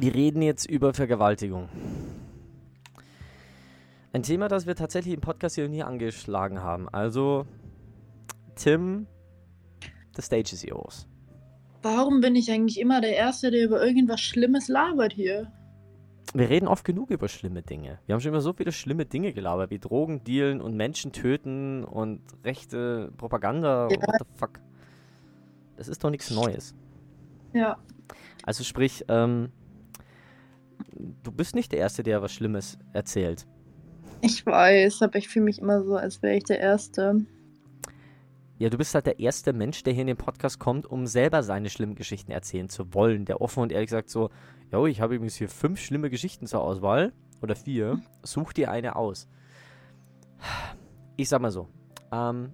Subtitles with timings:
[0.00, 1.68] Wir reden jetzt über Vergewaltigung.
[4.12, 6.88] Ein Thema, das wir tatsächlich im Podcast hier nie angeschlagen haben.
[6.88, 7.46] Also,
[8.54, 9.08] Tim,
[10.14, 11.08] the stage is yours.
[11.82, 15.50] Warum bin ich eigentlich immer der Erste, der über irgendwas Schlimmes labert hier?
[16.32, 17.98] Wir reden oft genug über schlimme Dinge.
[18.06, 21.82] Wir haben schon immer so viele schlimme Dinge gelabert, wie Drogen dealen und Menschen töten
[21.82, 23.88] und rechte Propaganda.
[23.90, 23.96] Ja.
[23.96, 24.60] What the fuck?
[25.76, 26.76] Das ist doch nichts Neues.
[27.52, 27.78] Ja.
[28.44, 29.50] Also sprich, ähm,
[31.22, 33.46] du bist nicht der Erste, der was Schlimmes erzählt.
[34.20, 37.24] Ich weiß, aber ich fühle mich immer so, als wäre ich der Erste.
[38.58, 41.44] Ja, du bist halt der erste Mensch, der hier in den Podcast kommt, um selber
[41.44, 43.24] seine schlimmen Geschichten erzählen zu wollen.
[43.24, 44.30] Der offen und ehrlich sagt so,
[44.72, 47.12] jo, ich habe übrigens hier fünf schlimme Geschichten zur Auswahl.
[47.40, 48.00] Oder vier.
[48.24, 49.28] Such dir eine aus.
[51.16, 51.68] Ich sag mal so,
[52.10, 52.52] ähm,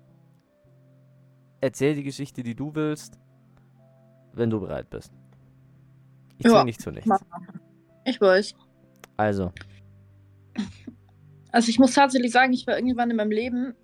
[1.63, 3.19] erzähl die Geschichte, die du willst,
[4.35, 5.11] wenn du bereit bist.
[6.37, 7.07] Ich Ja, zwing nicht zu nichts.
[7.07, 7.21] mach.
[8.05, 8.55] Ich weiß.
[9.17, 9.53] Also,
[11.55, 13.77] Also ich muss tatsächlich sagen, ich war irgendwann in meinem Leben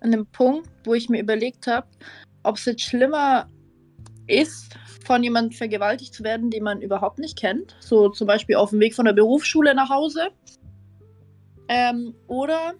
[0.00, 1.86] an einem Punkt, wo ich mir überlegt habe,
[2.42, 3.48] ob es jetzt schlimmer
[4.26, 7.74] ist, von jemandem vergewaltigt zu werden, den man überhaupt nicht kennt.
[7.80, 10.28] So zum Beispiel auf dem Weg von der Berufsschule nach Hause.
[11.68, 12.74] Ähm, oder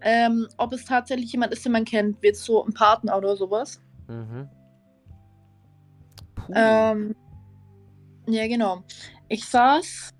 [0.00, 3.36] ähm, ob es tatsächlich jemand ist, den man kennt, wie jetzt so ein Partner oder
[3.36, 3.78] sowas.
[4.08, 4.48] mhm.
[6.54, 7.14] Ähm,
[8.26, 8.82] ja, genau.
[9.28, 10.10] Ich saß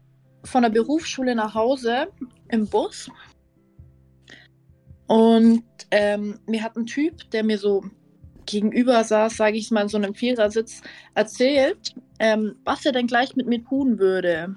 [0.44, 2.08] von der Berufsschule nach Hause
[2.48, 3.10] im Bus
[5.06, 7.84] und ähm, mir hat ein Typ, der mir so
[8.46, 10.82] gegenüber saß, sage ich mal, in so einem Vierersitz,
[11.14, 14.56] erzählt, ähm, was er denn gleich mit mir tun würde.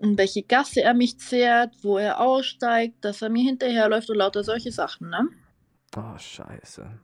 [0.00, 4.44] In welche Gasse er mich zehrt, wo er aussteigt, dass er mir hinterherläuft und lauter
[4.44, 5.28] solche Sachen, ne?
[5.96, 7.00] oh, scheiße.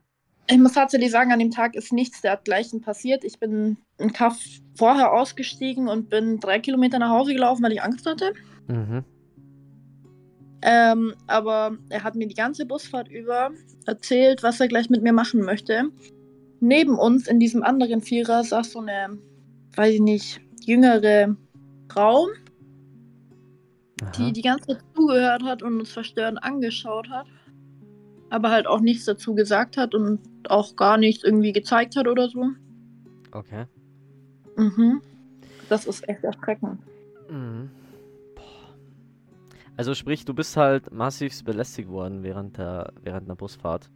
[0.51, 3.23] Ich muss tatsächlich sagen, an dem Tag ist nichts dergleichen passiert.
[3.23, 4.37] Ich bin im Kaff
[4.75, 8.33] vorher ausgestiegen und bin drei Kilometer nach Hause gelaufen, weil ich Angst hatte.
[8.67, 9.05] Mhm.
[10.61, 13.51] Ähm, aber er hat mir die ganze Busfahrt über
[13.85, 15.85] erzählt, was er gleich mit mir machen möchte.
[16.59, 19.17] Neben uns in diesem anderen Vierer saß so eine,
[19.75, 21.35] weiß ich nicht, jüngere
[21.89, 22.27] Frau,
[24.01, 24.11] Aha.
[24.17, 27.25] die die ganze Zeit zugehört hat und uns verstörend angeschaut hat.
[28.31, 30.19] Aber halt auch nichts dazu gesagt hat und
[30.49, 32.47] auch gar nichts irgendwie gezeigt hat oder so.
[33.31, 33.65] Okay.
[34.55, 35.01] Mhm.
[35.69, 36.79] Das ist echt erschreckend.
[37.29, 37.69] Mhm.
[39.77, 43.89] Also sprich, du bist halt massiv belästigt worden während der, während der Busfahrt.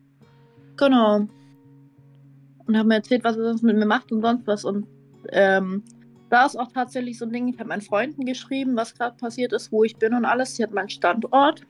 [0.77, 1.27] Genau.
[2.65, 4.65] Und hat mir erzählt, was er sonst mit mir macht und sonst was.
[4.65, 4.87] Und
[5.29, 5.83] ähm,
[6.29, 9.53] da ist auch tatsächlich so ein Ding, ich habe meinen Freunden geschrieben, was gerade passiert
[9.53, 10.55] ist, wo ich bin und alles.
[10.55, 11.61] Sie hat meinen Standort.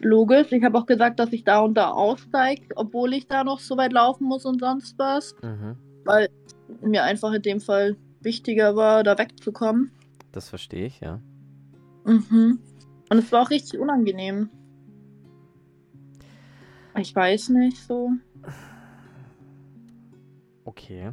[0.00, 0.52] Logisch.
[0.52, 3.76] Ich habe auch gesagt, dass ich da und da aussteige, obwohl ich da noch so
[3.76, 5.34] weit laufen muss und sonst was.
[5.42, 5.76] Mhm.
[6.04, 6.28] Weil
[6.82, 9.90] mir einfach in dem Fall wichtiger war, da wegzukommen.
[10.32, 11.20] Das verstehe ich, ja.
[12.04, 12.58] Mhm.
[13.10, 14.50] Und es war auch richtig unangenehm.
[16.96, 18.10] Ich weiß nicht so.
[20.64, 21.12] Okay.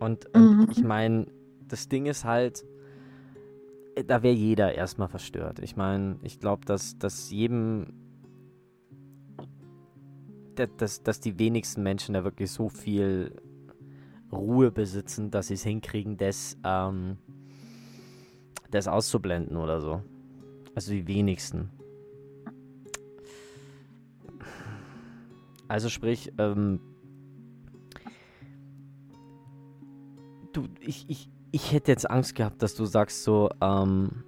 [0.00, 0.68] Und, und Mhm.
[0.70, 1.26] ich meine,
[1.68, 2.64] das Ding ist halt,
[4.06, 5.58] da wäre jeder erstmal verstört.
[5.60, 7.86] Ich meine, ich glaube, dass, dass jedem,
[10.54, 13.40] dass, dass die wenigsten Menschen da wirklich so viel
[14.32, 17.18] Ruhe besitzen, dass sie es hinkriegen, das, ähm,
[18.70, 20.02] das auszublenden oder so.
[20.74, 21.70] Also die wenigsten.
[25.68, 26.80] Also sprich, ähm,
[30.52, 34.24] du, ich, ich, ich hätte jetzt Angst gehabt, dass du sagst so, ähm,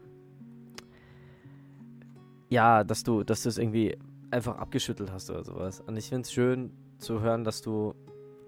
[2.49, 3.97] ja, dass du, dass du es irgendwie
[4.31, 5.81] einfach abgeschüttelt hast oder sowas.
[5.81, 7.95] Und ich finde es schön zu hören, dass du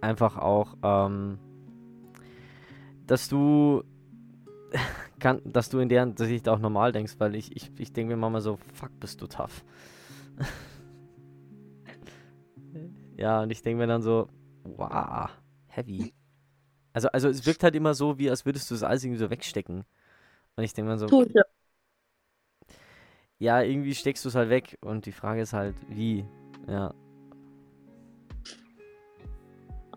[0.01, 1.39] einfach auch, ähm,
[3.07, 3.83] dass du,
[5.19, 8.21] kann, dass du in der Sicht auch normal denkst, weil ich, ich, ich denke mir
[8.21, 9.65] manchmal so, fuck, bist du tough.
[13.17, 14.29] ja, und ich denke mir dann so,
[14.65, 15.31] wow,
[15.67, 16.13] heavy.
[16.93, 19.31] Also, also es wirkt halt immer so, wie als würdest du das alles irgendwie so
[19.31, 19.85] wegstecken.
[20.57, 21.43] Und ich denke mir so, Tu ich ja.
[23.39, 24.79] Ja, irgendwie steckst du es halt weg.
[24.81, 26.25] Und die Frage ist halt, wie?
[26.67, 26.93] Ja.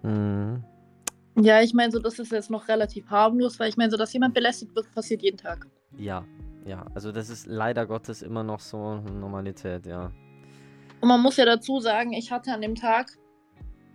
[0.03, 0.63] Mhm.
[1.39, 4.11] Ja, ich meine, so, das ist jetzt noch relativ harmlos, weil ich meine, so, dass
[4.13, 5.67] jemand belästigt wird, passiert jeden Tag.
[5.97, 6.25] Ja,
[6.65, 6.85] ja.
[6.93, 10.11] Also das ist leider Gottes immer noch so Normalität, ja.
[10.99, 13.17] Und man muss ja dazu sagen, ich hatte an dem Tag,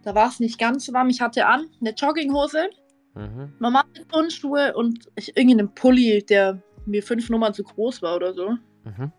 [0.02, 2.68] da war es nicht ganz so warm, ich hatte an eine Jogginghose,
[3.14, 3.52] Mhm.
[3.60, 8.50] normale Turnschuhe und ich, irgendeinen Pulli, der mir fünf Nummern zu groß war oder so,
[8.84, 9.10] Mhm.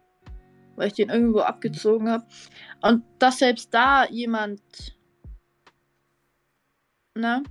[0.77, 2.25] Weil ich den irgendwo abgezogen habe.
[2.81, 4.61] Und dass selbst da jemand,
[7.15, 7.43] ne?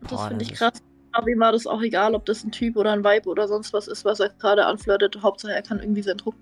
[0.00, 0.82] Das Boah, finde ich ist- krass.
[1.12, 3.72] Aber ihm war das auch egal, ob das ein Typ oder ein Vibe oder sonst
[3.72, 5.20] was ist, was er gerade anflirtet.
[5.22, 6.36] Hauptsache, er kann irgendwie seinen Druck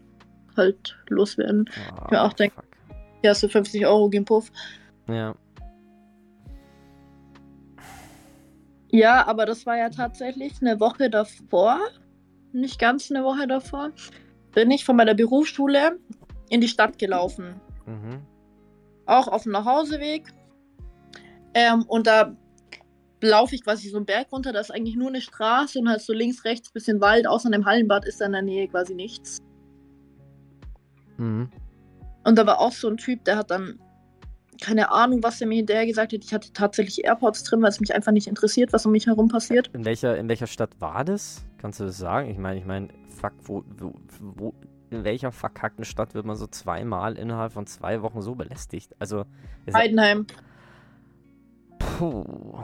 [0.57, 1.71] halt loswerden.
[1.99, 2.53] Ah, mir auch fuck.
[3.23, 4.51] Hier hast du 50 Euro, geh in Puff.
[5.09, 5.35] Ja.
[8.91, 11.79] Ja, aber das war ja tatsächlich eine Woche davor,
[12.53, 13.91] nicht ganz eine Woche davor,
[14.57, 15.99] bin ich von meiner Berufsschule
[16.49, 17.61] in die Stadt gelaufen.
[17.85, 18.23] Mhm.
[19.05, 20.33] Auch auf dem Nachhauseweg.
[21.53, 22.35] Ähm, und da
[23.21, 26.01] laufe ich quasi so einen Berg runter, da ist eigentlich nur eine Straße und halt
[26.01, 29.39] so links, rechts bisschen Wald, außer einem Hallenbad ist da in der Nähe quasi nichts.
[31.19, 31.51] Mhm.
[32.25, 33.79] Und da war auch so ein Typ, der hat dann
[34.63, 36.25] keine Ahnung, was er mir hinterher gesagt hat.
[36.25, 39.29] Ich hatte tatsächlich AirPods drin, weil es mich einfach nicht interessiert, was um mich herum
[39.29, 39.69] passiert.
[39.75, 41.45] In welcher, in welcher Stadt war das?
[41.67, 42.31] Kannst du das sagen?
[42.31, 44.55] Ich meine, ich meine, fuck, wo, wo, wo,
[44.91, 48.95] in welcher verkackten Stadt wird man so zweimal innerhalb von zwei Wochen so belästigt?
[49.01, 49.25] Also,
[49.75, 50.29] Heidenheim.
[51.81, 52.61] puh,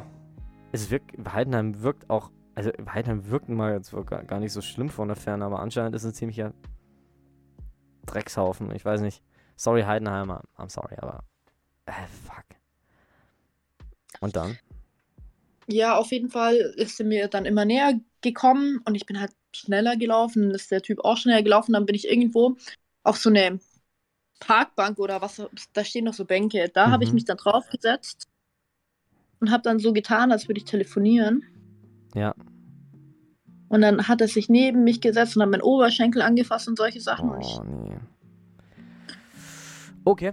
[0.70, 4.88] es wirkt, Heidenheim wirkt auch, also Heidenheim wirkt mal jetzt gar, gar nicht so schlimm
[4.88, 6.54] von der Ferne, aber anscheinend ist es ein ziemlicher
[8.06, 8.70] Dreckshaufen.
[8.70, 9.20] Ich weiß nicht.
[9.56, 11.24] Sorry, Heidenheimer, I'm sorry, aber,
[11.86, 12.44] äh, fuck.
[14.20, 14.56] Und dann?
[15.66, 19.32] Ja, auf jeden Fall ist sie mir dann immer näher gekommen und ich bin halt
[19.54, 20.50] schneller gelaufen.
[20.52, 21.72] Ist der Typ auch schneller gelaufen.
[21.72, 22.56] Dann bin ich irgendwo
[23.02, 23.60] auf so eine
[24.40, 25.42] Parkbank oder was,
[25.72, 26.68] da stehen noch so Bänke.
[26.72, 27.14] Da habe ich Mhm.
[27.14, 28.28] mich dann draufgesetzt
[29.40, 31.44] und habe dann so getan, als würde ich telefonieren.
[32.14, 32.34] Ja.
[33.68, 37.00] Und dann hat er sich neben mich gesetzt und hat meinen Oberschenkel angefasst und solche
[37.00, 37.40] Sachen.
[37.40, 37.96] Ich, Oh, nee.
[40.04, 40.32] Okay.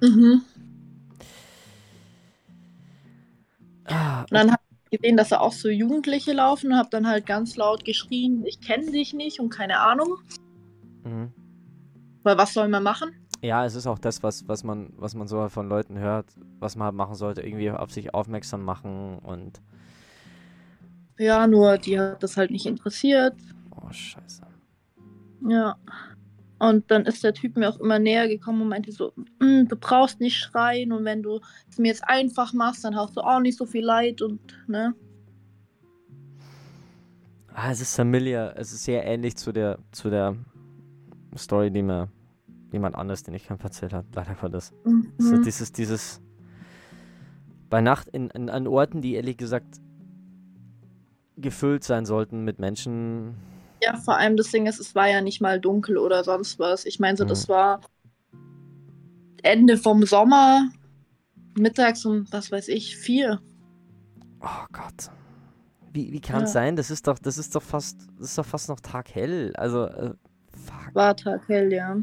[0.00, 0.42] mhm.
[3.84, 7.26] Ah, Und dann ich gesehen, dass da auch so Jugendliche laufen und habe dann halt
[7.26, 10.18] ganz laut geschrien, ich kenne dich nicht und keine Ahnung.
[11.04, 11.32] mhm.
[12.22, 13.12] Weil was soll man machen?
[13.42, 16.26] Ja, es ist auch das, was, was man, was man so von Leuten hört,
[16.58, 19.62] was man halt machen sollte, irgendwie auf sich aufmerksam machen und
[21.18, 23.34] Ja, nur die hat das halt nicht interessiert.
[23.74, 24.42] oh scheiße.
[25.48, 25.76] Ja.
[26.60, 29.76] Und dann ist der Typ mir auch immer näher gekommen und meinte so, "Mm, du
[29.76, 31.40] brauchst nicht schreien und wenn du
[31.70, 34.94] es mir jetzt einfach machst, dann hast du auch nicht so viel Leid und ne.
[37.54, 40.36] Ah, es ist familiar, es ist sehr ähnlich zu der, zu der
[41.36, 42.08] Story, die mir
[42.72, 44.72] jemand anders, den ich kein erzählt hat, leider Gottes.
[45.18, 45.42] So Mhm.
[45.42, 46.20] dieses, dieses
[47.70, 49.80] bei Nacht in, in, an Orten, die ehrlich gesagt
[51.36, 53.36] gefüllt sein sollten mit Menschen.
[53.82, 56.84] Ja, vor allem das Ding ist, es war ja nicht mal dunkel oder sonst was.
[56.84, 57.52] Ich meine so, das Mhm.
[57.52, 57.80] war
[59.42, 60.68] Ende vom Sommer,
[61.58, 63.40] mittags um, was weiß ich, vier.
[64.42, 65.10] Oh Gott.
[65.92, 66.60] Wie, wie kann es Ja.
[66.60, 66.76] sein?
[66.76, 69.52] Das ist doch, das ist doch fast, das ist doch fast noch taghell.
[69.56, 70.14] Also, äh,
[70.52, 70.94] fuck.
[70.94, 71.96] War taghell, ja.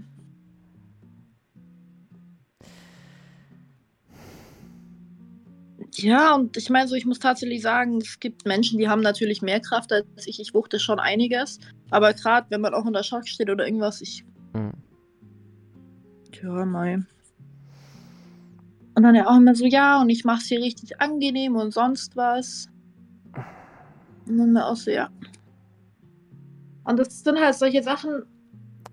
[5.95, 9.41] Ja, und ich meine so, ich muss tatsächlich sagen, es gibt Menschen, die haben natürlich
[9.41, 10.39] mehr Kraft als ich.
[10.39, 11.59] Ich wuchte schon einiges.
[11.91, 14.23] Aber gerade wenn man auch unter Schock steht oder irgendwas, ich.
[14.53, 14.71] Mhm.
[16.31, 16.99] Tja, mei.
[18.95, 22.15] Und dann ja auch immer so, ja, und ich mach's hier richtig angenehm und sonst
[22.15, 22.67] was.
[24.27, 25.09] Und dann auch so, ja.
[26.83, 28.23] Und das sind halt solche Sachen,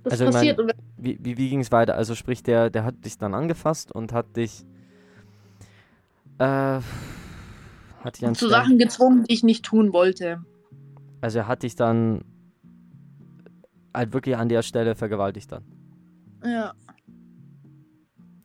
[0.03, 0.59] das Also, ich mein- passiert.
[0.61, 1.95] und wenn Wie, wie, wie ging es weiter?
[1.95, 4.65] Also sprich, der, der hat dich dann angefasst und hat dich
[6.39, 6.81] äh,
[8.03, 10.41] hat dich an zu Sachen gezwungen, die ich nicht tun wollte.
[11.21, 12.23] Also er hat dich dann
[13.95, 15.65] halt wirklich an der Stelle vergewaltigt dann.
[16.45, 16.75] Ja.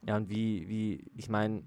[0.08, 1.64] Ja, und wie, wie, ich meine,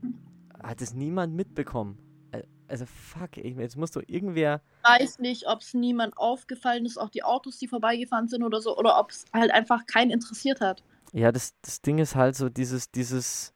[0.62, 1.98] hat es niemand mitbekommen?
[2.32, 4.62] Al- Also fuck, ich, jetzt muss doch irgendwer.
[4.84, 8.76] weiß nicht, ob es niemand aufgefallen ist, auch die Autos, die vorbeigefahren sind oder so,
[8.76, 10.82] oder ob es halt einfach keinen interessiert hat.
[11.12, 13.52] Ja, das, das Ding ist halt so dieses, dieses,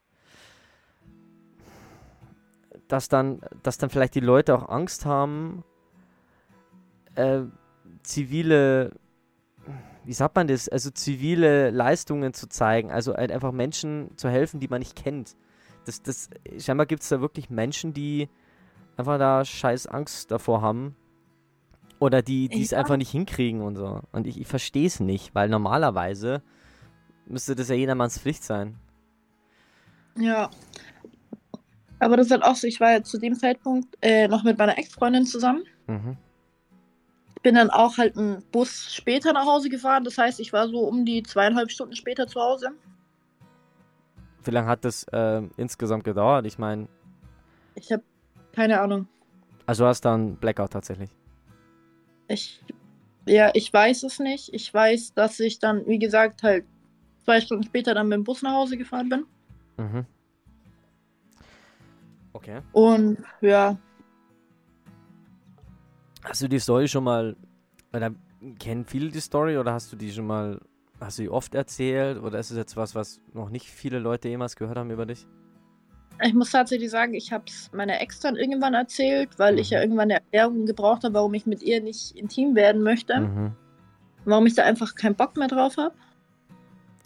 [2.88, 5.64] dass dann, dass dann vielleicht die Leute auch Angst haben,
[7.14, 7.42] äh,
[8.02, 8.92] zivile,
[10.04, 14.60] wie sagt man das, also zivile Leistungen zu zeigen, also halt einfach Menschen zu helfen,
[14.60, 15.36] die man nicht kennt.
[15.84, 18.28] Das, das, scheinbar gibt es da wirklich Menschen, die
[18.96, 20.96] einfach da scheiß Angst davor haben.
[21.98, 22.78] Oder die es Ja.
[22.78, 24.00] einfach nicht hinkriegen und so.
[24.12, 26.42] Und ich, ich verstehe es nicht, weil normalerweise
[27.26, 28.76] müsste das ja jedermanns Pflicht sein.
[30.18, 30.50] Ja.
[31.98, 34.58] Aber das ist halt auch so, ich war ja zu dem Zeitpunkt äh, noch mit
[34.58, 35.64] meiner Ex-Freundin zusammen.
[35.86, 36.16] Mhm.
[37.42, 40.04] Bin dann auch halt einen Bus später nach Hause gefahren.
[40.04, 42.70] Das heißt, ich war so um die zweieinhalb Stunden später zu Hause.
[44.44, 46.46] Wie lange hat das ähm, insgesamt gedauert?
[46.46, 46.88] Ich meine,
[47.74, 48.02] Ich habe
[48.52, 49.06] keine Ahnung.
[49.66, 51.10] also du hast dann Blackout tatsächlich.
[52.28, 52.62] Ich,
[53.26, 54.52] ja, ich weiß es nicht.
[54.52, 56.64] Ich weiß, dass ich dann, wie gesagt, halt
[57.24, 59.24] zwei Stunden später dann mit dem Bus nach Hause gefahren bin.
[59.78, 60.06] Mhm.
[62.36, 62.60] Okay.
[62.72, 63.76] Und ja,
[66.22, 67.36] Hast du die Story schon mal,
[67.94, 68.10] oder
[68.58, 70.60] kennen viele die Story oder hast du die schon mal,
[71.00, 74.28] hast du die oft erzählt oder ist es jetzt was, was noch nicht viele Leute
[74.28, 75.26] jemals gehört haben über dich?
[76.22, 79.74] ich muss tatsächlich sagen, ich habe es meiner Ex dann irgendwann erzählt, weil ich Mhm.
[79.74, 83.20] ja irgendwann eine Erklärung gebraucht habe, warum ich mit ihr nicht intim werden möchte.
[83.20, 83.52] Mhm.
[84.24, 85.94] Warum ich da einfach keinen Bock mehr drauf habe.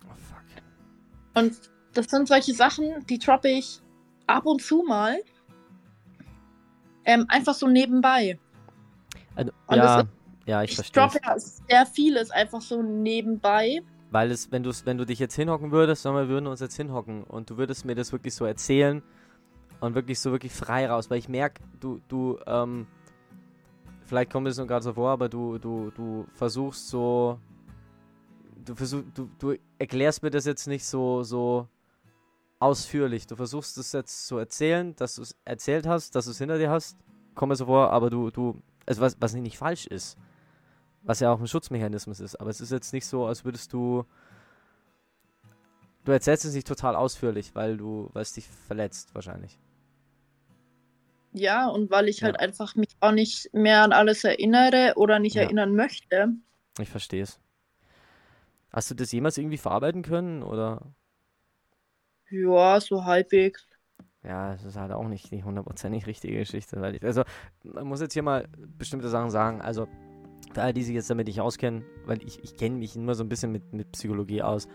[0.09, 1.43] Oh fuck.
[1.43, 1.59] Und
[1.93, 3.83] das sind solche Sachen, die droppe ich
[4.31, 5.19] ab und zu mal.
[7.05, 8.39] Ähm, einfach so nebenbei.
[9.35, 10.07] Also, ja, das
[10.47, 11.03] ja, ich Ich verstehe.
[11.03, 13.83] droppe ja sehr vieles einfach so nebenbei.
[14.11, 16.61] Weil es, wenn du wenn du dich jetzt hinhocken würdest, sagen wir, wir würden uns
[16.61, 19.03] jetzt hinhocken und du würdest mir das wirklich so erzählen
[19.81, 22.87] und wirklich so wirklich frei raus, weil ich merke, du, du, ähm,
[24.05, 27.39] vielleicht kommt es nur gerade so vor, aber du, du, du versuchst so,
[28.65, 31.69] du versuchst, du, du erklärst mir das jetzt nicht so, so
[32.61, 33.27] ausführlich.
[33.27, 36.59] Du versuchst es jetzt zu erzählen, dass du es erzählt hast, dass du es hinter
[36.59, 36.97] dir hast,
[37.35, 40.17] kommt mir so vor, aber du, du, also was, was nicht falsch ist.
[41.03, 42.37] Was ja auch ein Schutzmechanismus ist.
[42.37, 44.05] Aber es ist jetzt nicht so, als würdest du.
[46.05, 49.59] Du erzählst es nicht total ausführlich, weil du, weil es dich verletzt, wahrscheinlich.
[51.33, 52.27] Ja, und weil ich Ja.
[52.27, 55.43] halt einfach mich auch nicht mehr an alles erinnere oder nicht Ja.
[55.43, 56.35] erinnern möchte.
[56.79, 57.41] Ich verstehe es.
[58.73, 60.43] Hast du das jemals irgendwie verarbeiten können?
[60.43, 60.83] Oder?
[62.31, 63.67] Ja, so halbwegs.
[64.23, 66.81] Ja, es ist halt auch nicht die hundertprozentig richtige Geschichte.
[66.81, 67.23] Weil ich, also,
[67.65, 69.61] man muss jetzt hier mal bestimmte Sachen sagen.
[69.61, 69.89] Also,
[70.53, 73.25] für alle, die sich jetzt damit nicht auskennen, weil ich, ich kenne mich nur so
[73.25, 74.69] ein bisschen mit, mit Psychologie aus.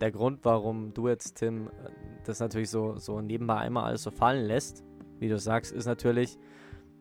[0.00, 1.90] Der Grund, warum du jetzt, Tim, äh,
[2.24, 4.84] das natürlich so, so nebenbei einmal alles so fallen lässt,
[5.18, 6.38] wie du sagst, ist natürlich,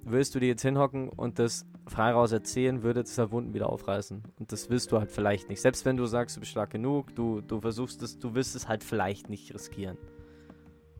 [0.04, 3.70] willst du dir jetzt hinhocken und das frei raus erzählen, würde das halt Wunden wieder
[3.70, 4.24] aufreißen.
[4.40, 5.62] Und das willst du halt vielleicht nicht.
[5.62, 8.68] Selbst wenn du sagst, du bist stark genug, du, du versuchst es, du willst es
[8.68, 9.98] halt vielleicht nicht riskieren.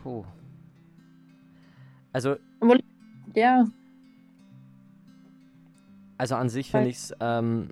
[0.02, 0.24] Puh.
[2.12, 2.36] Also,
[3.34, 3.66] Ja,
[6.18, 7.68] also an sich finde ich es ähm,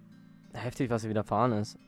[0.52, 1.78] heftig, was ihr widerfahren ist.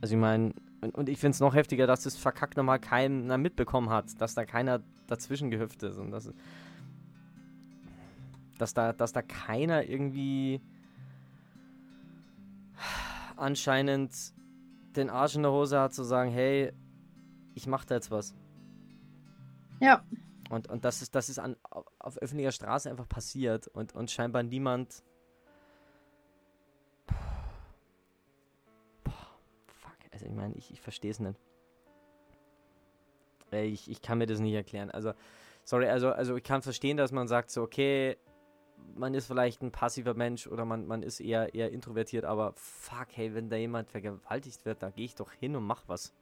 [0.00, 0.52] Also ich meine,
[0.92, 4.44] und, ich finde es noch heftiger, dass das verkackt nochmal keiner mitbekommen hat, dass da
[4.44, 6.30] keiner dazwischen gehüpft ist und dass,
[8.58, 10.60] dass, da, dass da keiner irgendwie
[13.36, 14.14] anscheinend
[14.96, 16.72] den Arsch in der Hose hat zu sagen, hey,
[17.54, 18.34] ich mach da jetzt was.
[19.80, 20.02] ja.
[20.50, 21.56] Und, und das ist, das ist an,
[21.98, 25.02] auf, öffentlicher Straße einfach passiert und, und scheinbar niemand.
[29.02, 29.96] Boah, fuck.
[30.12, 31.40] Also ich meine, ich, ich verstehe es nicht.
[33.50, 34.90] Ich, ich kann mir das nicht erklären.
[34.90, 35.14] Also,
[35.64, 38.16] sorry, also, also ich kann verstehen, dass man sagt so, okay,
[38.94, 43.08] man ist vielleicht ein passiver Mensch oder man, man ist eher, eher introvertiert, aber fuck,
[43.12, 46.14] hey, wenn da jemand vergewaltigt wird, da gehe ich doch hin und mach was.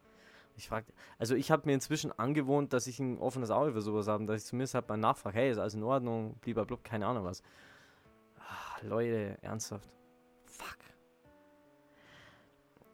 [0.57, 0.87] Ich frage,
[1.19, 4.43] also ich habe mir inzwischen angewohnt, dass ich ein offenes Auge für sowas habe, dass
[4.43, 7.43] ich zumindest halt mal nachfrage, hey, ist alles in Ordnung, blub, keine Ahnung was.
[8.39, 9.89] Ah, Leute, ernsthaft.
[10.45, 10.79] Fuck.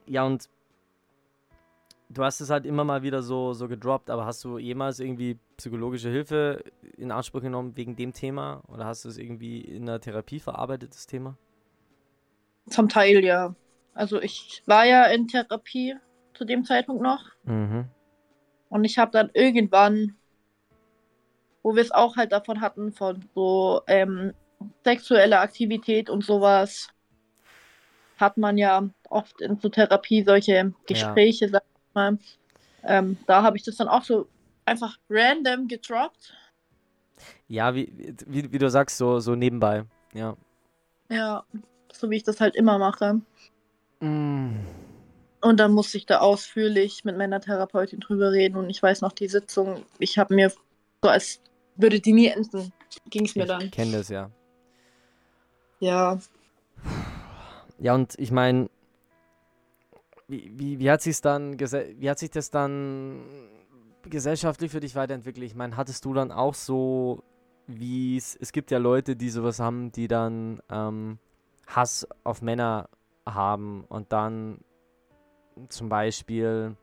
[0.06, 0.48] Ja, und
[2.08, 5.38] du hast es halt immer mal wieder so, so gedroppt, aber hast du jemals irgendwie
[5.56, 6.64] psychologische Hilfe
[6.96, 8.62] in Anspruch genommen wegen dem Thema?
[8.68, 11.36] Oder hast du es irgendwie in der Therapie verarbeitet, das Thema?
[12.68, 13.54] Zum Teil ja.
[13.94, 15.96] Also ich war ja in Therapie
[16.34, 17.24] zu dem Zeitpunkt noch.
[17.44, 17.86] Mhm.
[18.70, 20.14] Und ich habe dann irgendwann,
[21.62, 24.34] wo wir es auch halt davon hatten, von so ähm,
[24.84, 26.88] sexueller Aktivität und sowas,
[28.18, 31.50] hat man ja oft in so Therapie solche Gespräche, ja.
[31.52, 31.62] sag
[31.98, 32.18] mal.
[32.84, 34.28] Ähm, da habe ich das dann auch so
[34.64, 36.34] einfach random gedroppt.
[37.48, 40.36] Ja, wie, wie, wie du sagst, so, so nebenbei, ja.
[41.10, 41.44] Ja,
[41.92, 43.20] so wie ich das halt immer mache.
[44.00, 44.56] Mm.
[45.40, 49.12] Und dann musste ich da ausführlich mit meiner Therapeutin drüber reden und ich weiß noch
[49.12, 51.40] die Sitzung, ich habe mir so als
[51.76, 52.72] würde die nie enden,
[53.08, 53.62] ging es mir dann.
[53.62, 54.30] Ich kenne das ja.
[55.80, 56.18] Ja.
[57.78, 58.68] Ja, und ich meine,
[60.28, 63.22] wie, wie, hat sich dann wie hat sich das dann
[64.02, 65.44] gesellschaftlich für dich weiterentwickelt?
[65.44, 67.22] Ich meine, hattest du dann auch so,
[67.66, 71.18] wie es, es gibt ja Leute, die sowas haben, die dann ähm,
[71.66, 72.88] Hass auf Männer
[73.26, 74.58] haben und dann
[75.68, 76.76] zum Beispiel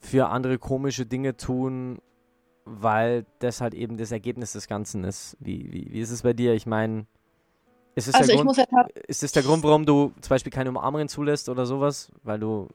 [0.00, 1.98] für andere komische Dinge tun,
[2.64, 5.36] weil das halt eben das Ergebnis des Ganzen ist.
[5.40, 6.54] Wie, wie, wie ist es bei dir?
[6.54, 7.06] Ich meine,
[7.94, 10.70] ist es, also der Grund, halt ist es der Grund, warum du zum Beispiel keine
[10.70, 12.10] Umarmungen zulässt oder sowas?
[12.22, 12.68] Weil du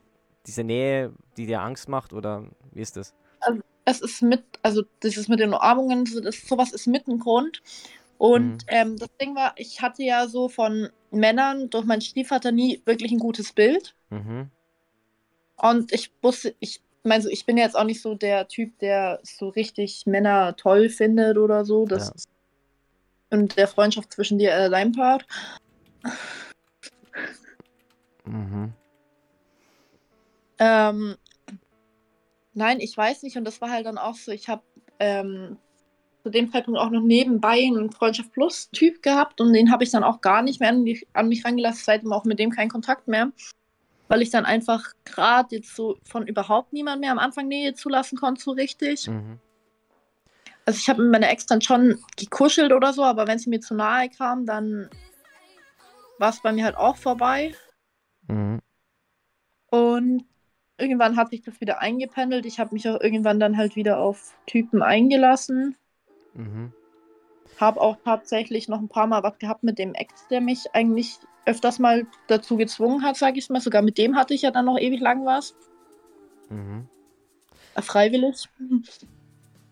[0.46, 3.14] diese Nähe, die dir Angst macht oder wie ist das?
[3.42, 7.62] Also, es ist mit, also dieses mit den Umarmungen, das, sowas ist mit ein Grund.
[8.18, 8.68] Und mhm.
[8.68, 13.12] ähm, das Ding war, ich hatte ja so von Männern durch meinen Stiefvater nie wirklich
[13.12, 13.96] ein gutes Bild.
[14.10, 14.50] Mhm.
[15.58, 19.20] Und ich wusste, ich meine, so, ich bin jetzt auch nicht so der Typ, der
[19.24, 21.86] so richtig Männer toll findet oder so.
[21.86, 22.16] Das ja.
[22.16, 22.30] ist
[23.30, 25.26] in der Freundschaft zwischen dir äh, dein Part.
[28.26, 28.74] Mhm.
[30.60, 31.16] Ähm,
[32.54, 33.38] nein, ich weiß nicht.
[33.38, 34.64] Und das war halt dann auch so, ich habe
[35.00, 35.58] ähm,
[36.24, 39.92] zu dem Zeitpunkt auch noch nebenbei einen Freundschaft Plus Typ gehabt und den habe ich
[39.92, 42.70] dann auch gar nicht mehr an, die, an mich rangelassen, seitdem auch mit dem keinen
[42.70, 43.32] Kontakt mehr
[44.10, 48.18] weil ich dann einfach gerade jetzt so von überhaupt niemand mehr am Anfang Nähe zulassen
[48.18, 49.08] konnte, so richtig.
[49.08, 49.40] Mhm.
[50.70, 53.60] Also ich habe mit meiner Ex dann schon gekuschelt oder so, aber wenn sie mir
[53.60, 54.88] zu nahe kam, dann
[56.20, 57.56] war es bei mir halt auch vorbei.
[58.28, 58.60] Mhm.
[59.72, 60.26] Und
[60.78, 62.46] irgendwann hat sich das wieder eingependelt.
[62.46, 65.76] Ich habe mich auch irgendwann dann halt wieder auf Typen eingelassen.
[66.36, 66.72] Mhm.
[67.60, 71.18] Habe auch tatsächlich noch ein paar Mal was gehabt mit dem Ex, der mich eigentlich
[71.48, 73.60] öfters mal dazu gezwungen hat, sage ich mal.
[73.60, 75.56] Sogar mit dem hatte ich ja dann noch ewig lang was.
[76.52, 76.88] Mhm.
[77.76, 78.48] Freiwillig.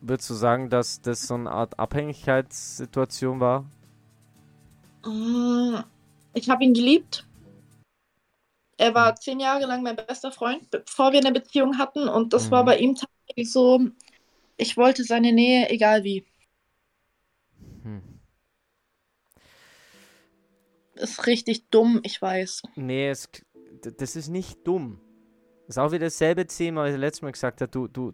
[0.07, 3.65] Würdest du sagen, dass das so eine Art Abhängigkeitssituation war?
[5.05, 5.77] Mm,
[6.33, 7.25] ich habe ihn geliebt.
[8.77, 9.17] Er war mhm.
[9.17, 12.07] zehn Jahre lang mein bester Freund, bevor wir eine Beziehung hatten.
[12.07, 12.51] Und das mhm.
[12.51, 13.81] war bei ihm tatsächlich so,
[14.57, 16.25] ich wollte seine Nähe, egal wie.
[17.83, 18.17] Hm
[20.97, 22.63] ist richtig dumm, ich weiß.
[22.75, 23.29] Nee, es,
[23.97, 24.99] das ist nicht dumm.
[25.67, 27.71] Das ist auch wieder dasselbe Thema, was ich letztes Mal gesagt habe.
[27.71, 28.13] Du, du,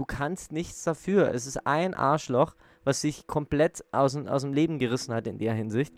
[0.00, 1.34] du kannst nichts dafür.
[1.34, 5.52] Es ist ein Arschloch, was sich komplett aus, aus dem Leben gerissen hat in der
[5.52, 5.94] Hinsicht.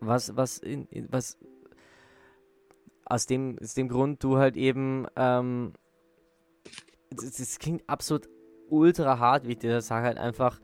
[0.00, 1.36] Was, was, in, was
[3.04, 5.74] aus dem, aus dem Grund du halt eben, ähm,
[7.10, 8.26] das, klingt absolut
[8.70, 10.58] ultra hart, wie ich dir das sage, halt einfach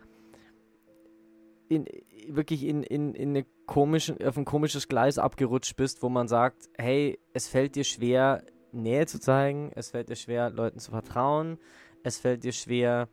[1.68, 1.84] in,
[2.26, 6.70] wirklich in, in, in eine komischen, auf ein komisches Gleis abgerutscht bist, wo man sagt,
[6.78, 11.58] hey, es fällt dir schwer, Nähe zu zeigen, es fällt dir schwer, Leuten zu vertrauen,
[12.02, 13.08] es fällt dir schwer,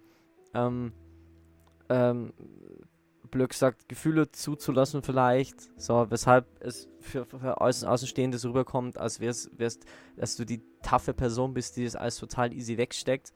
[0.53, 0.93] ähm,
[1.89, 2.33] ähm,
[3.29, 9.51] Blöck sagt, Gefühle zuzulassen vielleicht, so, weshalb es für, für Außen, Außenstehendes rüberkommt, als wär's,
[9.57, 13.33] wärst, dass du die taffe Person bist, die das alles total easy wegsteckt.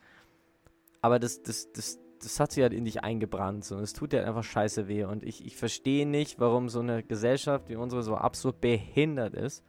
[1.02, 4.18] Aber das, das, das, das hat sich halt in dich eingebrannt und es tut dir
[4.18, 5.04] halt einfach scheiße weh.
[5.04, 9.64] Und ich, ich verstehe nicht, warum so eine Gesellschaft wie unsere so absolut behindert ist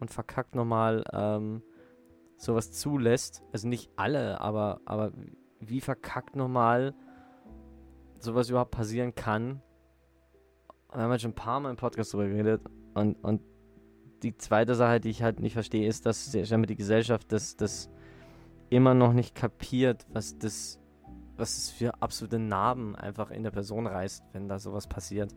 [0.00, 1.62] und verkackt nochmal ähm,
[2.42, 3.42] sowas zulässt.
[3.52, 5.12] Also nicht alle, aber, aber
[5.60, 6.94] wie verkackt nochmal
[8.18, 9.62] sowas überhaupt passieren kann.
[10.92, 12.62] Wir haben halt schon ein paar Mal im Podcast darüber geredet.
[12.94, 13.42] Und, und
[14.22, 17.90] die zweite Sache, die ich halt nicht verstehe, ist, dass die Gesellschaft das, das
[18.70, 20.82] immer noch nicht kapiert, was das
[21.36, 25.34] was es für absolute Narben einfach in der Person reißt, wenn da sowas passiert.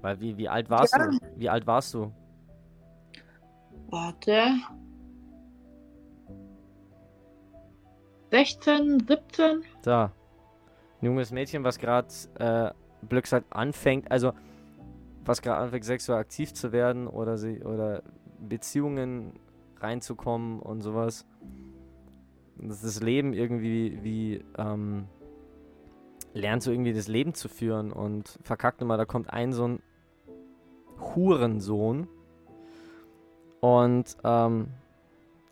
[0.00, 1.06] Weil wie, wie alt warst ja.
[1.06, 1.18] du?
[1.36, 2.12] Wie alt warst du?
[3.88, 4.54] Warte.
[8.30, 9.62] 16, 17?
[9.82, 10.12] Da.
[11.00, 12.08] Ein junges Mädchen, was gerade
[12.38, 12.70] äh,
[13.02, 14.10] Blöck sagt, anfängt.
[14.10, 14.32] Also,
[15.24, 18.02] was gerade anfängt, sexuell aktiv zu werden oder sie oder
[18.38, 19.38] Beziehungen
[19.78, 21.26] reinzukommen und sowas.
[22.56, 25.06] Dass das Leben irgendwie wie ähm,
[26.32, 29.82] lernt so irgendwie das Leben zu führen und verkackt immer, da kommt ein so ein
[30.98, 32.08] Hurensohn
[33.60, 34.68] und ähm,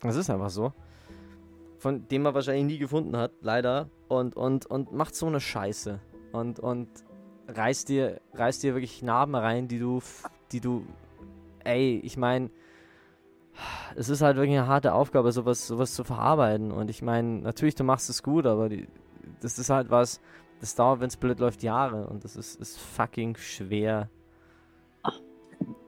[0.01, 0.73] das ist einfach so.
[1.85, 3.91] Von dem man wahrscheinlich nie gefunden hat, leider.
[4.07, 5.99] Und, und, und macht so eine Scheiße.
[6.31, 6.89] Und, und
[7.47, 10.01] reißt dir, reißt dir wirklich Narben rein, die du,
[10.51, 10.83] die du,
[11.63, 12.49] ey, ich meine,
[13.95, 16.71] es ist halt wirklich eine harte Aufgabe, sowas, sowas zu verarbeiten.
[16.71, 18.87] Und ich meine, natürlich, du machst es gut, aber die,
[19.41, 20.21] das ist halt was,
[20.61, 22.07] das dauert, wenn es blöd läuft, Jahre.
[22.07, 24.09] Und das ist, ist fucking schwer.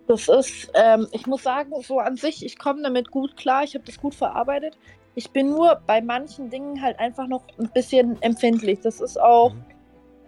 [0.06, 3.74] Das ist, ähm, ich muss sagen, so an sich, ich komme damit gut klar, ich
[3.74, 4.78] habe das gut verarbeitet.
[5.18, 8.82] Ich bin nur bei manchen Dingen halt einfach noch ein bisschen empfindlich.
[8.82, 9.66] Das ist auch, mhm.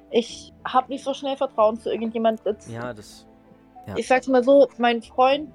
[0.09, 2.41] ich habe nicht so schnell Vertrauen zu irgendjemand.
[2.67, 3.27] Ja, das.
[3.85, 3.95] Ja.
[3.97, 5.51] Ich sag's mal so, mein Freund,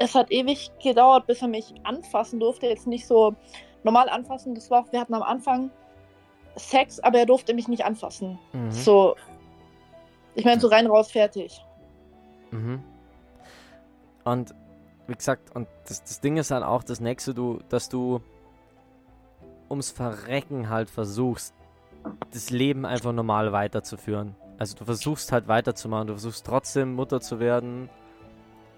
[0.00, 2.66] es hat ewig gedauert, bis er mich anfassen durfte.
[2.66, 3.36] Jetzt nicht so
[3.84, 4.56] normal anfassen.
[4.56, 5.70] Das war, wir hatten am Anfang
[6.56, 8.40] Sex, aber er durfte mich nicht anfassen.
[8.52, 8.72] Mhm.
[8.72, 9.14] So,
[10.34, 11.64] ich meine, so rein raus, fertig.
[12.50, 12.82] Mhm.
[14.24, 14.52] Und
[15.06, 18.20] wie gesagt, und das, das Ding ist halt auch das nächste, du, dass du
[19.74, 21.54] ums Verrecken halt versuchst,
[22.32, 24.36] das Leben einfach normal weiterzuführen.
[24.58, 27.90] Also du versuchst halt weiterzumachen, du versuchst trotzdem Mutter zu werden,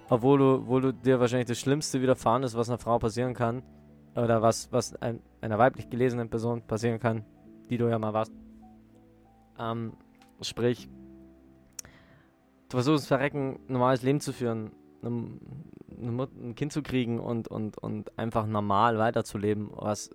[0.08, 3.62] obwohl du, obwohl du dir wahrscheinlich das Schlimmste widerfahren ist, was einer Frau passieren kann.
[4.14, 7.26] Oder was, was ein, einer weiblich gelesenen Person passieren kann,
[7.68, 8.32] die du ja mal warst.
[9.58, 9.92] Ähm,
[10.40, 10.88] sprich,
[12.70, 14.72] du versuchst verrecken, normales Leben zu führen
[15.06, 15.40] einem,
[15.98, 20.10] ein Kind zu kriegen und, und, und einfach normal weiterzuleben, was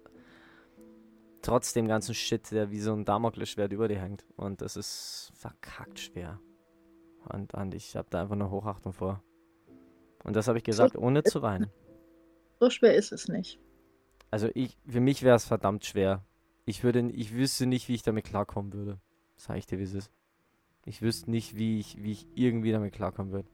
[1.42, 4.26] trotz dem ganzen Shit, der wie so ein Damoklesschwert über dir hängt.
[4.36, 6.40] Und das ist verkackt schwer.
[7.30, 9.24] Und, und ich habe da einfach eine Hochachtung vor.
[10.24, 11.70] Und das habe ich gesagt, so ohne zu weinen.
[12.60, 13.60] So schwer ist es nicht.
[14.30, 16.24] Also ich, für mich wäre es verdammt schwer.
[16.66, 19.00] Ich würde, ich wüsste nicht, wie ich damit klarkommen würde.
[19.36, 20.12] Sag ich dir, wie es ist.
[20.86, 23.50] Ich wüsste nicht, wie ich, wie ich irgendwie damit klarkommen würde.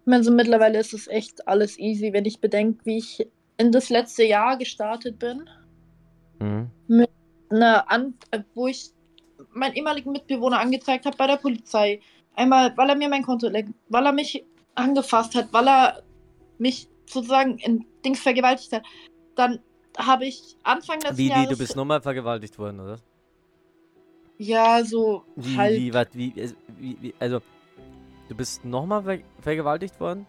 [0.00, 3.72] Ich meine, so mittlerweile ist es echt alles easy, wenn ich bedenke, wie ich in
[3.72, 5.48] das letzte Jahr gestartet bin.
[6.38, 6.70] Mhm.
[6.88, 7.10] Mit
[7.50, 8.90] einer An äh, wo ich
[9.52, 12.00] meinen ehemaligen Mitbewohner angezeigt habe bei der Polizei.
[12.34, 16.02] Einmal, weil er mir mein Konto legt, weil er mich angefasst hat, weil er
[16.58, 18.82] mich sozusagen in Dings vergewaltigt hat.
[19.34, 19.60] Dann
[19.96, 21.46] habe ich Anfang des wie, Jahres...
[21.46, 22.98] Wie, du bist nochmal vergewaltigt worden, oder?
[24.36, 25.76] Ja, so wie, halb.
[25.76, 26.34] Wie, wat, wie,
[26.78, 27.40] wie, wie, also
[28.28, 30.26] Du bist nochmal ver vergewaltigt worden?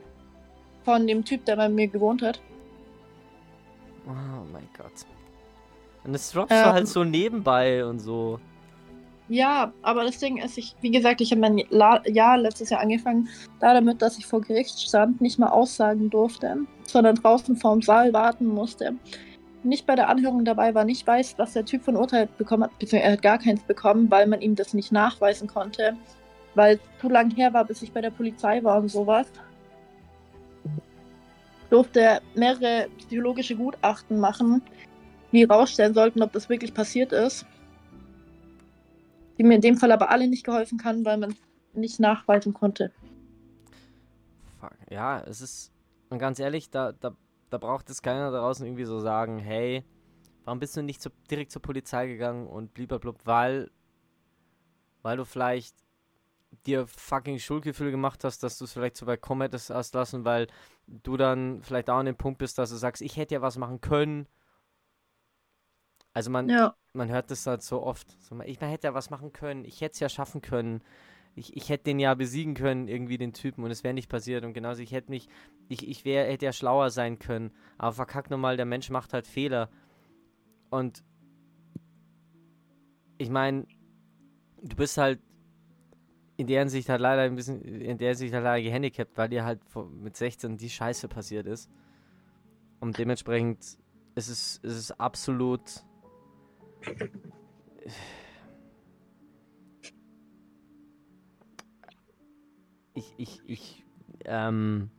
[0.84, 2.42] Von dem Typ, der bei mir gewohnt hat.
[4.08, 4.91] Oh mein Gott.
[6.04, 8.39] Und das droppst ähm, du halt so nebenbei und so.
[9.30, 13.28] Ja, aber das Ding ist, ich, wie gesagt, ich habe mein Jahr letztes Jahr angefangen,
[13.60, 18.13] da damit, dass ich vor Gericht stand, nicht mal aussagen durfte, sondern draußen vorm Saal
[18.13, 18.96] warten musste.
[19.63, 22.80] Nicht bei der Anhörung dabei war, nicht weiß, was der Typ von Urteil bekommen hat,
[22.80, 25.98] beziehungsweise er hat gar keins bekommen, weil man ihm das nicht nachweisen konnte
[26.58, 29.28] weil es zu lang her war, bis ich bei der Polizei war und sowas.
[31.70, 34.62] Durfte mehrere psychologische Gutachten machen,
[35.32, 37.46] die herausstellen sollten, ob das wirklich passiert ist.
[39.38, 41.36] Die mir in dem Fall aber alle nicht geholfen kann, weil man
[41.74, 42.92] nicht nachweisen konnte.
[44.60, 44.74] Fuck.
[44.90, 45.72] Ja, es ist,
[46.10, 47.16] und ganz ehrlich, da, da,
[47.50, 49.84] da braucht es keiner draußen irgendwie so sagen, hey,
[50.46, 53.70] warum bist du nicht zu, direkt zur Polizei gegangen und blub, weil,
[55.04, 55.76] weil du vielleicht
[56.66, 60.26] dir fucking Schuldgefühle gemacht hast, dass du es vielleicht so weit kommen hättest hast lassen,
[60.26, 60.48] weil
[60.88, 63.58] du dann vielleicht auch an dem Punkt bist, dass du sagst, ich hätte ja was
[63.58, 64.28] machen können.
[66.14, 66.76] Also man, ja.
[66.94, 68.18] man hört das halt so oft.
[68.46, 70.82] Ich man hätte ja was machen können, ich hätte es ja schaffen können.
[71.36, 74.44] Ich, ich hätte den ja besiegen können, irgendwie den Typen, und es wäre nicht passiert.
[74.44, 75.30] Und genauso, ich hätte mich,
[75.68, 77.52] ich, ich wär, hätte ja schlauer sein können.
[77.78, 79.70] Aber verkack nochmal, der Mensch macht halt Fehler.
[80.72, 81.04] Und
[83.20, 83.68] ich meine,
[84.64, 85.20] du bist halt
[86.38, 89.43] in der Hinsicht halt leider ein bisschen, in der Hinsicht halt leider gehandicapt, weil dir
[89.43, 89.60] halt
[89.91, 91.69] mit 16 die Scheiße passiert ist.
[92.80, 93.60] Und dementsprechend
[94.13, 95.62] ist es, ist es absolut.
[102.93, 103.84] Ich, ich, ich,
[104.26, 104.91] ähm.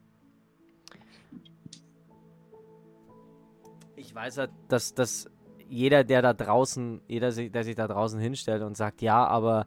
[3.94, 5.30] Ich weiß halt, dass, dass
[5.68, 9.66] jeder, der da draußen, jeder, der sich da draußen hinstellt und sagt, ja, aber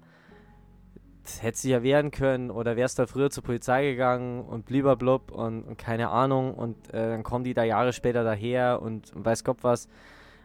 [1.42, 5.64] hätte sich ja wehren können oder wärst da früher zur Polizei gegangen und blub und,
[5.64, 9.44] und keine Ahnung und äh, dann kommen die da Jahre später daher und, und weiß
[9.44, 9.88] Gott was.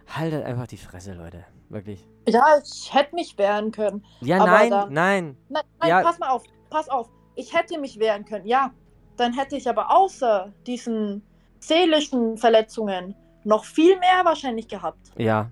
[0.06, 1.44] Haltet einfach die Fresse, Leute.
[1.68, 2.06] Wirklich.
[2.28, 4.04] Ja, ich hätte mich wehren können.
[4.20, 5.36] Ja, nein, nein.
[5.48, 6.02] Nein, nein ja.
[6.02, 6.44] pass mal auf.
[6.70, 8.72] pass auf, ich hätte mich wehren können, ja.
[9.16, 11.22] Dann hätte ich aber außer diesen
[11.58, 15.12] seelischen Verletzungen noch viel mehr wahrscheinlich gehabt.
[15.16, 15.50] Ja.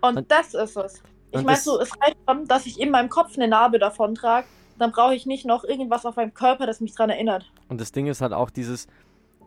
[0.00, 1.02] Und, Und- das ist es.
[1.34, 4.46] Ich meine so, es reicht schon, dass ich in meinem Kopf eine Narbe davon trage.
[4.78, 7.50] Dann brauche ich nicht noch irgendwas auf meinem Körper, das mich daran erinnert.
[7.68, 8.86] Und das Ding ist halt auch dieses,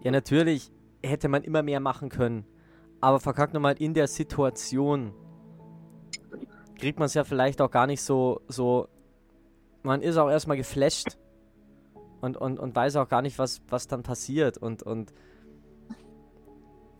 [0.02, 0.71] ja natürlich
[1.04, 2.45] hätte man immer mehr machen können,
[3.02, 5.13] aber verkackt nochmal in der Situation
[6.78, 8.88] kriegt man es ja vielleicht auch gar nicht so, so,
[9.84, 11.17] man ist auch erstmal geflasht
[12.21, 15.13] und, und, und weiß auch gar nicht, was, was dann passiert und, und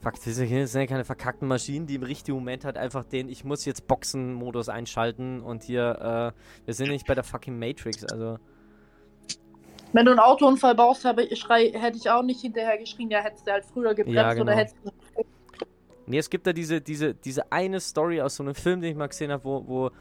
[0.08, 3.44] Fuck, das sind ja keine verkackten Maschinen, die im richtigen Moment halt einfach den, ich
[3.44, 8.38] muss jetzt Boxen-Modus einschalten und hier, äh, wir sind nicht bei der fucking Matrix, also.
[9.92, 13.20] Wenn du einen Autounfall baust, habe ich, schrei, hätte ich auch nicht hinterher geschrien, ja,
[13.20, 14.44] hättest du halt früher gebremst Ja, genau.
[14.44, 14.92] oder hättest du.
[16.06, 18.98] Nee, es gibt da diese, diese, diese eine Story aus so einem Film, den ich
[18.98, 19.92] mal gesehen habe, wo, wo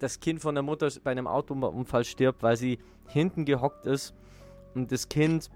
[0.00, 4.12] das Kind von der Mutter bei einem Autounfall stirbt, weil sie hinten gehockt ist
[4.74, 5.50] und das Kind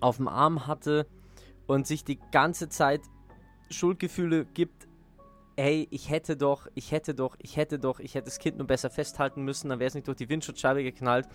[0.00, 1.06] auf dem Arm hatte
[1.72, 3.00] und sich die ganze Zeit
[3.70, 4.88] Schuldgefühle gibt.
[5.56, 8.66] Hey, ich hätte doch, ich hätte doch, ich hätte doch, ich hätte das Kind nur
[8.66, 11.28] besser festhalten müssen, dann wäre es nicht durch die Windschutzscheibe geknallt.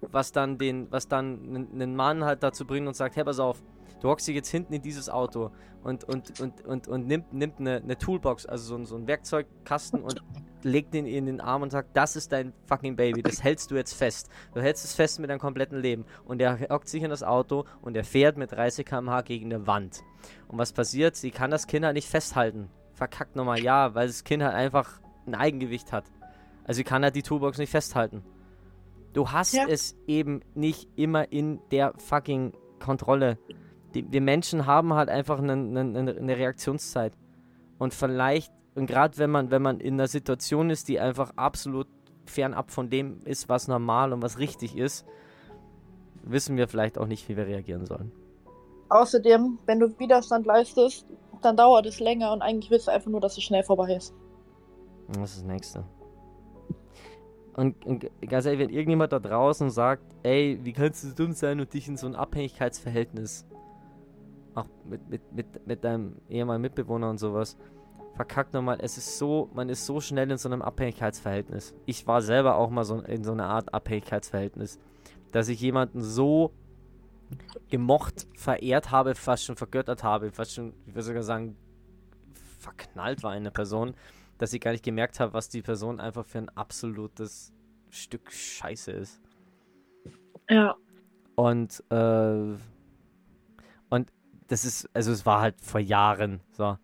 [0.00, 3.62] Was dann den, was dann einen Mann halt dazu bringt und sagt, hey, pass auf,
[4.00, 5.50] du hockst dich jetzt hinten in dieses Auto
[5.82, 10.02] und, und, und, und, und nimmt, nimmt eine, eine Toolbox, also so, so ein Werkzeugkasten
[10.02, 10.22] und
[10.62, 13.76] legt den in den Arm und sagt, das ist dein fucking Baby, das hältst du
[13.76, 14.28] jetzt fest.
[14.52, 16.04] Du hältst es fest mit deinem kompletten Leben.
[16.26, 19.66] Und er hockt sich in das Auto und er fährt mit 30 km/h gegen eine
[19.66, 20.02] Wand.
[20.48, 21.16] Und was passiert?
[21.16, 22.68] Sie kann das Kind halt nicht festhalten.
[22.92, 26.04] Verkackt nochmal, ja, weil das Kind halt einfach ein Eigengewicht hat.
[26.64, 28.22] Also sie kann halt die Toolbox nicht festhalten.
[29.14, 29.64] Du hast Ja.
[29.66, 33.38] es eben nicht immer in der fucking Kontrolle.
[33.94, 37.12] Die, wir Menschen haben halt einfach eine, eine, eine Reaktionszeit.
[37.78, 41.88] Und vielleicht, und gerade wenn man, wenn man in einer Situation ist, die einfach absolut
[42.26, 45.06] fernab von dem ist, was normal und was richtig ist,
[46.22, 48.12] wissen wir vielleicht auch nicht, wie wir reagieren sollen.
[48.88, 51.06] Außerdem, wenn du Widerstand leistest,
[51.42, 54.14] dann dauert es länger und eigentlich willst du einfach nur, dass es schnell vorbei ist.
[55.08, 55.84] Das ist das Nächste.
[57.54, 61.60] Und, und ganz ehrlich, wenn irgendjemand da draußen sagt, ey, wie kannst du dumm sein
[61.60, 63.46] und dich in so ein Abhängigkeitsverhältnis,
[64.54, 67.56] auch mit, mit, mit, mit deinem ehemaligen Mitbewohner und sowas,
[68.14, 71.74] verkackt nochmal, es ist so, man ist so schnell in so einem Abhängigkeitsverhältnis.
[71.86, 74.78] Ich war selber auch mal so in so einer Art Abhängigkeitsverhältnis,
[75.32, 76.52] dass ich jemanden so
[77.68, 81.56] gemocht, verehrt habe, fast schon vergöttert habe, fast schon, ich würde sogar sagen,
[82.58, 83.94] verknallt war in eine Person,
[84.38, 87.52] dass ich gar nicht gemerkt habe, was die Person einfach für ein absolutes
[87.90, 89.20] Stück Scheiße ist.
[90.48, 90.76] Ja.
[91.36, 92.58] Und, äh, und
[94.50, 96.76] das ist, also es war halt vor Jahren, so.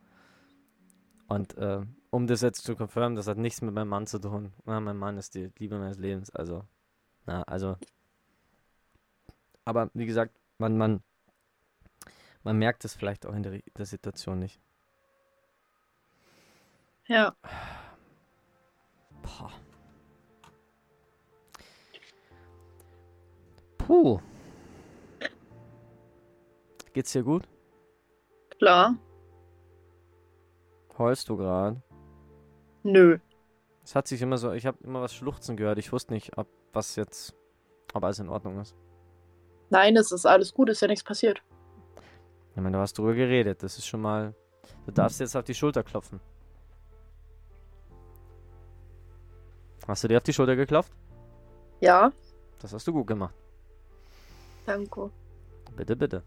[1.26, 4.52] Und, äh, um das jetzt zu confirmen, das hat nichts mit meinem Mann zu tun.
[4.66, 6.64] Ja, mein Mann ist die Liebe meines Lebens, also,
[7.26, 7.76] na, also.
[9.64, 11.02] Aber, wie gesagt, man, man,
[12.44, 14.60] man merkt es vielleicht auch in der, der Situation nicht.
[17.08, 17.34] Ja.
[19.22, 19.52] Boah.
[23.78, 24.20] Puh.
[26.92, 27.48] Geht's dir gut?
[28.58, 28.96] Klar.
[30.98, 31.82] Heulst du gerade?
[32.82, 33.18] Nö.
[33.84, 35.78] Es hat sich immer so, ich habe immer was Schluchzen gehört.
[35.78, 37.34] Ich wusste nicht, ob was jetzt,
[37.92, 38.74] ob alles in Ordnung ist.
[39.70, 41.42] Nein, es ist alles gut, ist ja nichts passiert.
[42.54, 43.62] Ich meine, du hast drüber geredet.
[43.62, 44.34] Das ist schon mal,
[44.86, 46.20] du darfst jetzt auf die Schulter klopfen.
[49.86, 50.92] Hast du dir auf die Schulter geklopft?
[51.80, 52.10] Ja.
[52.60, 53.34] Das hast du gut gemacht.
[54.64, 55.10] Danke.
[55.76, 56.22] Bitte, bitte.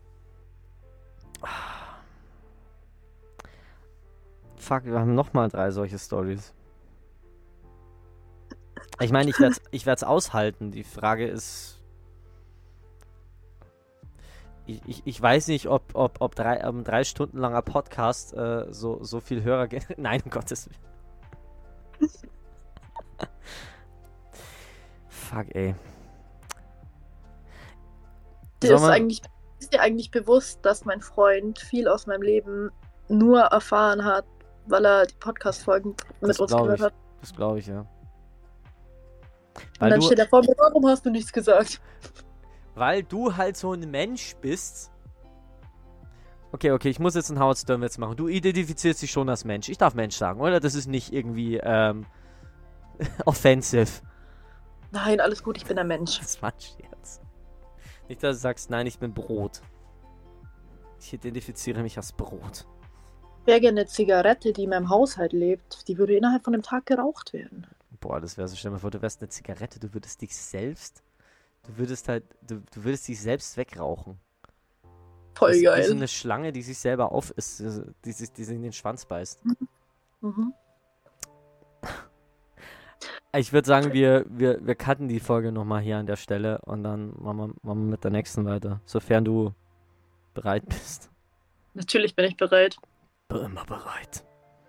[4.70, 6.54] Fuck, wir haben nochmal drei solche Stories.
[9.00, 10.70] Ich meine, ich werde es ich werd's aushalten.
[10.70, 11.82] Die Frage ist.
[14.68, 18.72] Ich, ich, ich weiß nicht, ob, ob, ob drei, ein drei Stunden langer Podcast äh,
[18.72, 19.70] so, so viel Hörer.
[19.98, 22.12] Nein, um Gottes Willen.
[25.08, 25.74] Fuck, ey.
[28.62, 29.22] Dir ist, eigentlich,
[29.58, 32.70] ist dir eigentlich bewusst, dass mein Freund viel aus meinem Leben
[33.08, 34.26] nur erfahren hat,
[34.70, 36.86] weil er die Podcast-Folgen mit uns gehört ich.
[36.86, 36.94] hat.
[37.22, 37.80] Das glaube ich, ja.
[37.80, 37.88] Und
[39.80, 41.82] Weil dann du, steht er vor mir, warum hast du nichts gesagt?
[42.76, 44.92] weil du halt so ein Mensch bist.
[46.52, 48.16] Okay, okay, ich muss jetzt einen Howard Stern Witz machen.
[48.16, 49.70] Du identifizierst dich schon als Mensch.
[49.70, 50.60] Ich darf Mensch sagen, oder?
[50.60, 52.06] Das ist nicht irgendwie ähm,
[53.26, 54.02] offensive.
[54.92, 56.20] Nein, alles gut, ich bin ein Mensch.
[56.20, 57.22] Das war ein Scherz.
[58.08, 59.62] Nicht, dass du sagst, nein, ich bin Brot.
[61.00, 62.66] Ich identifiziere mich als Brot.
[63.50, 66.86] Wäre gerne eine Zigarette, die in meinem Haushalt lebt, die würde innerhalb von einem Tag
[66.86, 67.68] geraucht werden.
[68.00, 68.78] Boah, das wäre so.
[68.78, 71.04] Vor, du wärst eine Zigarette, du würdest dich selbst
[71.64, 74.20] Du würdest halt, du, du würdest dich selbst wegrauchen.
[75.36, 75.84] Voll das ist geil.
[75.84, 77.60] So eine Schlange, die sich selber auf ist,
[78.06, 79.40] die sich, die sich in den Schwanz beißt.
[80.22, 80.54] Mhm.
[83.38, 86.84] Ich würde sagen, wir, wir, wir cutten die Folge nochmal hier an der Stelle und
[86.84, 88.82] dann machen wir, machen wir mit der nächsten weiter.
[88.86, 89.54] Sofern du
[90.34, 91.12] bereit bist.
[91.76, 92.78] Natürlich bin ich bereit.
[93.30, 94.26] Bin immer bereit.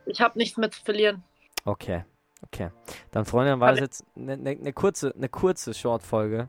[0.07, 1.25] Ich habe nichts mehr zu verlieren.
[1.65, 2.05] Okay,
[2.43, 2.71] okay.
[3.11, 6.49] Dann, Freunde, dann war das jetzt eine ne, ne kurze, eine kurze Short-Folge.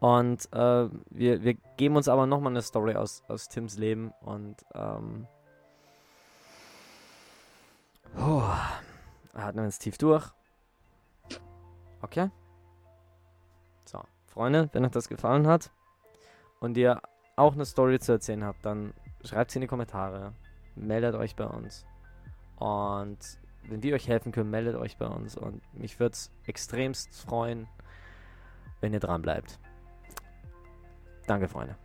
[0.00, 4.56] Und äh, wir, wir geben uns aber nochmal eine Story aus, aus Tims Leben und
[4.74, 5.26] ähm,
[8.18, 8.42] oh,
[9.34, 10.26] atmen wir uns tief durch.
[12.02, 12.30] Okay?
[13.84, 15.70] So, Freunde, wenn euch das gefallen hat
[16.60, 17.00] und ihr
[17.36, 20.32] auch eine Story zu erzählen habt, dann schreibt sie in die Kommentare.
[20.80, 21.86] Meldet euch bei uns.
[22.56, 23.18] Und
[23.68, 25.36] wenn wir euch helfen können, meldet euch bei uns.
[25.36, 27.68] Und mich würde es extremst freuen,
[28.80, 29.58] wenn ihr dran bleibt.
[31.26, 31.76] Danke, Freunde.